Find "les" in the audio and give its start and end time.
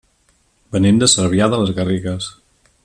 1.65-1.75